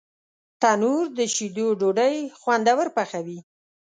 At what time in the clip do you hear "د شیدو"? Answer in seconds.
1.17-1.67